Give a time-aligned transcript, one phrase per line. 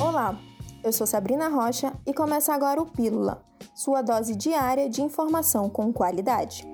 [0.00, 0.34] Olá,
[0.82, 3.42] eu sou Sabrina Rocha e começa agora o Pílula,
[3.74, 6.66] sua dose diária de informação com qualidade.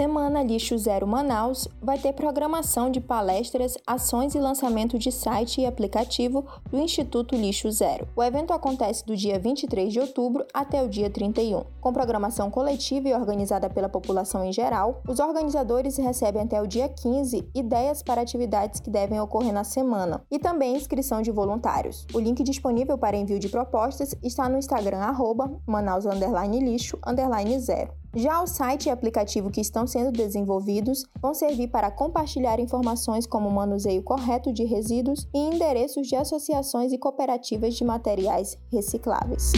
[0.00, 5.66] Semana Lixo Zero Manaus vai ter programação de palestras, ações e lançamento de site e
[5.66, 8.08] aplicativo do Instituto Lixo Zero.
[8.16, 11.64] O evento acontece do dia 23 de outubro até o dia 31.
[11.82, 16.88] Com programação coletiva e organizada pela população em geral, os organizadores recebem até o dia
[16.88, 22.06] 15 ideias para atividades que devem ocorrer na semana e também inscrição de voluntários.
[22.14, 26.98] O link disponível para envio de propostas está no Instagram arroba Manaus lixo
[27.58, 28.00] zero.
[28.14, 33.48] Já o site e aplicativo que estão sendo desenvolvidos vão servir para compartilhar informações como
[33.48, 39.52] o manuseio correto de resíduos e endereços de associações e cooperativas de materiais recicláveis.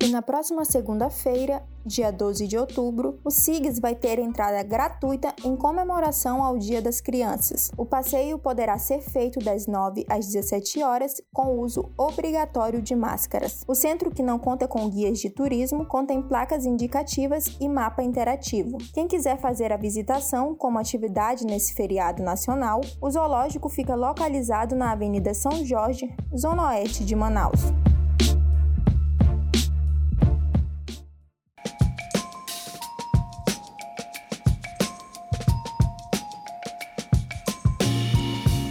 [0.00, 5.56] E na próxima segunda-feira, dia 12 de outubro, o SIGS vai ter entrada gratuita em
[5.56, 7.72] comemoração ao Dia das Crianças.
[7.76, 13.64] O passeio poderá ser feito das 9 às 17 horas com uso obrigatório de máscaras.
[13.66, 18.78] O centro, que não conta com guias de turismo, contém placas indicativas e mapa interativo.
[18.94, 24.92] Quem quiser fazer a visitação como atividade nesse feriado nacional, o zoológico fica localizado na
[24.92, 27.87] Avenida São Jorge, zona oeste de Manaus.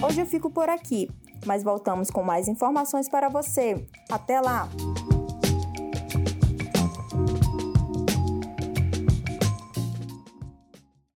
[0.07, 1.09] Hoje eu fico por aqui,
[1.45, 3.85] mas voltamos com mais informações para você.
[4.09, 4.69] Até lá!